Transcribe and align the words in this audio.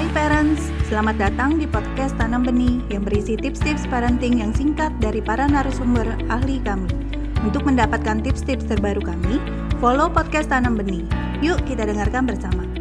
Hai 0.00 0.08
parents, 0.16 0.72
selamat 0.88 1.20
datang 1.20 1.60
di 1.60 1.68
podcast 1.68 2.16
Tanam 2.16 2.40
Benih 2.40 2.80
yang 2.88 3.04
berisi 3.04 3.36
tips-tips 3.36 3.84
parenting 3.84 4.40
yang 4.40 4.48
singkat 4.48 4.88
dari 4.96 5.20
para 5.20 5.44
narasumber 5.44 6.08
ahli 6.32 6.56
kami. 6.64 6.88
Untuk 7.44 7.68
mendapatkan 7.68 8.24
tips-tips 8.24 8.64
terbaru 8.64 9.04
kami, 9.04 9.36
follow 9.76 10.08
podcast 10.08 10.48
Tanam 10.48 10.80
Benih. 10.80 11.04
Yuk 11.44 11.60
kita 11.68 11.84
dengarkan 11.84 12.24
bersama. 12.24 12.79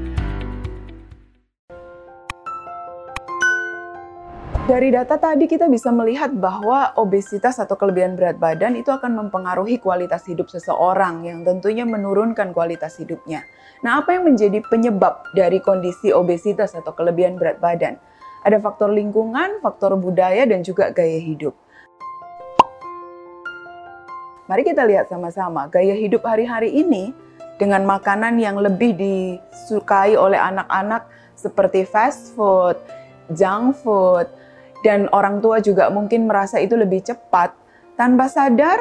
Dari 4.70 4.94
data 4.94 5.18
tadi 5.18 5.50
kita 5.50 5.66
bisa 5.66 5.90
melihat 5.90 6.30
bahwa 6.30 6.94
obesitas 6.94 7.58
atau 7.58 7.74
kelebihan 7.74 8.14
berat 8.14 8.38
badan 8.38 8.78
itu 8.78 8.94
akan 8.94 9.18
mempengaruhi 9.18 9.82
kualitas 9.82 10.30
hidup 10.30 10.46
seseorang 10.46 11.26
yang 11.26 11.42
tentunya 11.42 11.90
menurunkan 11.90 12.54
kualitas 12.54 13.02
hidupnya. 13.02 13.42
Nah, 13.82 13.98
apa 13.98 14.14
yang 14.14 14.30
menjadi 14.30 14.62
penyebab 14.62 15.26
dari 15.34 15.58
kondisi 15.58 16.14
obesitas 16.14 16.78
atau 16.78 16.94
kelebihan 16.94 17.42
berat 17.42 17.58
badan? 17.58 17.98
Ada 18.46 18.62
faktor 18.62 18.94
lingkungan, 18.94 19.58
faktor 19.66 19.98
budaya, 19.98 20.46
dan 20.46 20.62
juga 20.62 20.94
gaya 20.94 21.18
hidup. 21.18 21.58
Mari 24.46 24.62
kita 24.70 24.86
lihat 24.86 25.10
sama-sama 25.10 25.66
gaya 25.74 25.98
hidup 25.98 26.22
hari-hari 26.30 26.70
ini 26.78 27.10
dengan 27.58 27.90
makanan 27.90 28.38
yang 28.38 28.62
lebih 28.62 28.94
disukai 28.94 30.14
oleh 30.14 30.38
anak-anak 30.38 31.10
seperti 31.34 31.90
fast 31.90 32.38
food, 32.38 32.78
junk 33.34 33.74
food, 33.82 34.30
dan 34.86 35.12
orang 35.12 35.44
tua 35.44 35.60
juga 35.60 35.92
mungkin 35.92 36.28
merasa 36.30 36.60
itu 36.62 36.76
lebih 36.80 37.04
cepat, 37.04 37.52
tanpa 38.00 38.32
sadar 38.32 38.80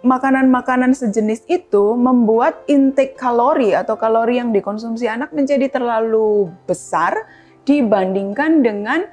makanan-makanan 0.00 0.96
sejenis 0.96 1.44
itu 1.48 1.92
membuat 1.96 2.64
intake 2.68 3.16
kalori 3.20 3.76
atau 3.76 4.00
kalori 4.00 4.40
yang 4.40 4.52
dikonsumsi 4.52 5.04
anak 5.04 5.32
menjadi 5.36 5.68
terlalu 5.68 6.48
besar 6.64 7.28
dibandingkan 7.68 8.64
dengan 8.64 9.04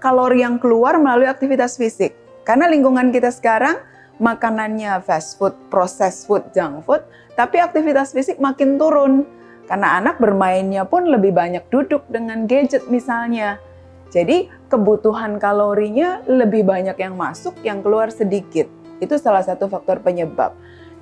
kalori 0.00 0.40
yang 0.40 0.56
keluar 0.56 0.96
melalui 0.96 1.28
aktivitas 1.28 1.76
fisik. 1.76 2.16
Karena 2.48 2.64
lingkungan 2.72 3.12
kita 3.12 3.28
sekarang 3.28 3.76
makanannya 4.16 5.04
fast 5.04 5.36
food, 5.36 5.52
processed 5.68 6.24
food, 6.24 6.48
junk 6.56 6.88
food, 6.88 7.04
tapi 7.36 7.60
aktivitas 7.60 8.16
fisik 8.16 8.40
makin 8.40 8.80
turun. 8.80 9.28
Karena 9.68 10.00
anak 10.00 10.16
bermainnya 10.16 10.88
pun 10.88 11.04
lebih 11.04 11.36
banyak 11.36 11.68
duduk 11.68 12.08
dengan 12.08 12.48
gadget 12.48 12.88
misalnya. 12.88 13.60
Jadi 14.08 14.48
kebutuhan 14.68 15.40
kalorinya 15.40 16.20
lebih 16.28 16.62
banyak 16.62 16.96
yang 17.00 17.16
masuk, 17.16 17.56
yang 17.64 17.80
keluar 17.80 18.12
sedikit. 18.12 18.68
Itu 19.00 19.16
salah 19.16 19.40
satu 19.40 19.66
faktor 19.66 20.04
penyebab. 20.04 20.52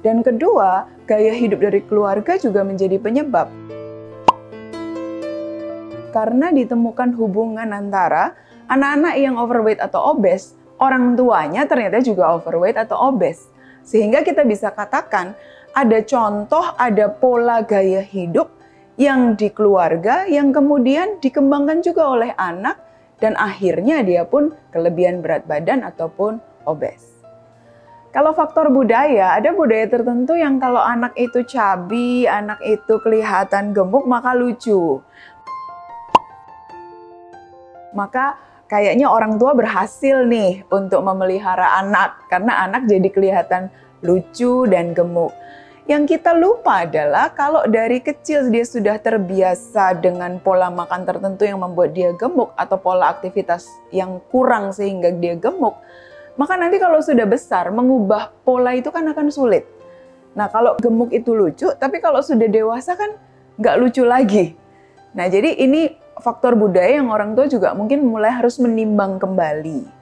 Dan 0.00 0.22
kedua, 0.22 0.86
gaya 1.04 1.34
hidup 1.34 1.66
dari 1.66 1.82
keluarga 1.82 2.38
juga 2.38 2.62
menjadi 2.62 2.96
penyebab. 3.02 3.50
Karena 6.14 6.54
ditemukan 6.54 7.12
hubungan 7.18 7.68
antara 7.74 8.38
anak-anak 8.70 9.14
yang 9.18 9.34
overweight 9.36 9.82
atau 9.82 10.14
obes, 10.14 10.54
orang 10.78 11.18
tuanya 11.18 11.66
ternyata 11.66 11.98
juga 12.00 12.38
overweight 12.38 12.78
atau 12.78 13.10
obes. 13.10 13.50
Sehingga 13.82 14.22
kita 14.22 14.46
bisa 14.46 14.70
katakan 14.70 15.34
ada 15.74 15.98
contoh, 16.06 16.64
ada 16.78 17.10
pola 17.10 17.60
gaya 17.66 18.00
hidup 18.00 18.48
yang 18.96 19.36
di 19.36 19.52
keluarga 19.52 20.24
yang 20.24 20.54
kemudian 20.56 21.20
dikembangkan 21.20 21.84
juga 21.84 22.08
oleh 22.08 22.32
anak 22.32 22.85
dan 23.20 23.32
akhirnya 23.40 24.04
dia 24.04 24.28
pun 24.28 24.52
kelebihan 24.72 25.24
berat 25.24 25.48
badan 25.48 25.84
ataupun 25.84 26.40
obes. 26.68 27.16
Kalau 28.16 28.32
faktor 28.32 28.72
budaya, 28.72 29.36
ada 29.36 29.52
budaya 29.52 29.84
tertentu 29.92 30.32
yang 30.40 30.56
kalau 30.56 30.80
anak 30.80 31.12
itu 31.20 31.44
cabi, 31.44 32.24
anak 32.24 32.56
itu 32.64 32.96
kelihatan 33.04 33.76
gemuk, 33.76 34.08
maka 34.08 34.32
lucu. 34.32 35.04
Maka 37.92 38.40
kayaknya 38.72 39.12
orang 39.12 39.36
tua 39.36 39.52
berhasil 39.52 40.24
nih 40.24 40.64
untuk 40.72 41.04
memelihara 41.04 41.76
anak, 41.76 42.16
karena 42.32 42.64
anak 42.64 42.88
jadi 42.88 43.08
kelihatan 43.12 43.68
lucu 44.00 44.64
dan 44.64 44.96
gemuk. 44.96 45.36
Yang 45.86 46.18
kita 46.18 46.34
lupa 46.34 46.82
adalah 46.82 47.30
kalau 47.30 47.62
dari 47.70 48.02
kecil 48.02 48.50
dia 48.50 48.66
sudah 48.66 48.98
terbiasa 48.98 49.94
dengan 49.94 50.42
pola 50.42 50.66
makan 50.66 51.06
tertentu 51.06 51.46
yang 51.46 51.62
membuat 51.62 51.94
dia 51.94 52.10
gemuk 52.10 52.50
atau 52.58 52.74
pola 52.74 53.14
aktivitas 53.14 53.70
yang 53.94 54.18
kurang 54.34 54.74
sehingga 54.74 55.14
dia 55.14 55.38
gemuk, 55.38 55.78
maka 56.34 56.58
nanti 56.58 56.82
kalau 56.82 56.98
sudah 56.98 57.22
besar 57.22 57.70
mengubah 57.70 58.34
pola 58.42 58.74
itu 58.74 58.90
kan 58.90 59.06
akan 59.06 59.30
sulit. 59.30 59.62
Nah 60.34 60.50
kalau 60.50 60.74
gemuk 60.74 61.14
itu 61.14 61.30
lucu, 61.30 61.70
tapi 61.78 62.02
kalau 62.02 62.18
sudah 62.18 62.50
dewasa 62.50 62.98
kan 62.98 63.14
nggak 63.54 63.78
lucu 63.78 64.02
lagi. 64.02 64.58
Nah 65.14 65.30
jadi 65.30 65.54
ini 65.54 65.94
faktor 66.18 66.58
budaya 66.58 66.98
yang 66.98 67.14
orang 67.14 67.38
tua 67.38 67.46
juga 67.46 67.78
mungkin 67.78 68.02
mulai 68.02 68.34
harus 68.34 68.58
menimbang 68.58 69.22
kembali. 69.22 69.95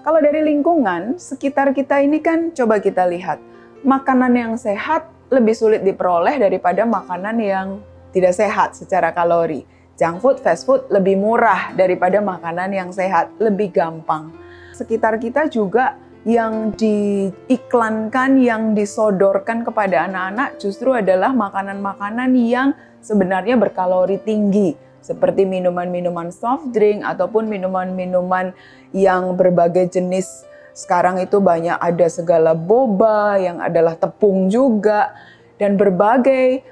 Kalau 0.00 0.16
dari 0.16 0.40
lingkungan, 0.40 1.20
sekitar 1.20 1.76
kita 1.76 2.00
ini 2.00 2.24
kan 2.24 2.56
coba 2.56 2.80
kita 2.80 3.04
lihat. 3.04 3.36
Makanan 3.84 4.32
yang 4.32 4.52
sehat 4.56 5.04
lebih 5.28 5.52
sulit 5.52 5.84
diperoleh 5.84 6.40
daripada 6.40 6.88
makanan 6.88 7.36
yang 7.36 7.68
tidak 8.08 8.32
sehat 8.32 8.72
secara 8.72 9.12
kalori. 9.12 9.68
Junk 10.00 10.24
food, 10.24 10.40
fast 10.40 10.64
food 10.64 10.88
lebih 10.88 11.20
murah 11.20 11.76
daripada 11.76 12.16
makanan 12.24 12.72
yang 12.72 12.88
sehat, 12.96 13.36
lebih 13.36 13.76
gampang. 13.76 14.32
Sekitar 14.72 15.20
kita 15.20 15.52
juga 15.52 16.00
yang 16.24 16.72
diiklankan, 16.72 18.40
yang 18.40 18.72
disodorkan 18.72 19.68
kepada 19.68 20.08
anak-anak 20.08 20.56
justru 20.56 20.96
adalah 20.96 21.36
makanan-makanan 21.36 22.32
yang 22.40 22.72
sebenarnya 23.04 23.60
berkalori 23.60 24.16
tinggi 24.16 24.72
seperti 25.00 25.48
minuman-minuman 25.48 26.28
soft 26.32 26.70
drink 26.72 27.04
ataupun 27.04 27.48
minuman-minuman 27.48 28.52
yang 28.92 29.34
berbagai 29.34 29.96
jenis. 29.96 30.44
Sekarang 30.76 31.18
itu 31.18 31.42
banyak 31.42 31.76
ada 31.76 32.06
segala 32.06 32.54
boba 32.54 33.36
yang 33.40 33.58
adalah 33.58 33.98
tepung 33.98 34.48
juga 34.48 35.12
dan 35.58 35.76
berbagai 35.76 36.62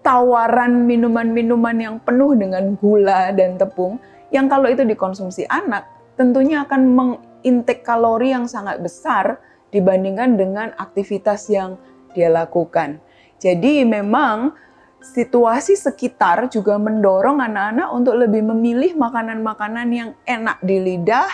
tawaran 0.00 0.88
minuman-minuman 0.88 1.76
yang 1.76 1.96
penuh 2.00 2.32
dengan 2.32 2.72
gula 2.80 3.34
dan 3.36 3.60
tepung 3.60 4.00
yang 4.32 4.48
kalau 4.48 4.70
itu 4.70 4.86
dikonsumsi 4.86 5.44
anak 5.50 5.84
tentunya 6.16 6.64
akan 6.64 6.80
mengintek 6.96 7.84
kalori 7.84 8.32
yang 8.32 8.48
sangat 8.48 8.80
besar 8.80 9.40
dibandingkan 9.70 10.38
dengan 10.38 10.68
aktivitas 10.76 11.46
yang 11.50 11.76
dia 12.12 12.30
lakukan. 12.30 12.98
Jadi 13.40 13.86
memang 13.86 14.52
situasi 15.00 15.74
sekitar 15.74 16.52
juga 16.52 16.76
mendorong 16.76 17.40
anak-anak 17.40 17.88
untuk 17.92 18.14
lebih 18.20 18.44
memilih 18.52 18.94
makanan-makanan 18.96 19.88
yang 19.90 20.10
enak 20.28 20.60
di 20.60 20.76
lidah, 20.78 21.28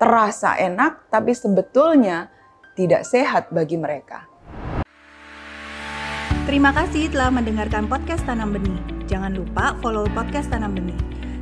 terasa 0.00 0.56
enak, 0.56 1.08
tapi 1.12 1.36
sebetulnya 1.36 2.32
tidak 2.74 3.06
sehat 3.06 3.52
bagi 3.54 3.78
mereka. 3.78 4.26
Terima 6.44 6.76
kasih 6.76 7.08
telah 7.08 7.32
mendengarkan 7.32 7.88
podcast 7.88 8.20
Tanam 8.28 8.52
Benih. 8.52 8.76
Jangan 9.08 9.32
lupa 9.32 9.72
follow 9.80 10.04
podcast 10.12 10.52
Tanam 10.52 10.76
Benih. 10.76 10.98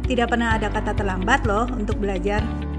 Tidak 0.06 0.30
pernah 0.30 0.54
ada 0.54 0.70
kata 0.70 0.94
terlambat 0.94 1.42
loh 1.42 1.66
untuk 1.74 1.98
belajar. 1.98 2.71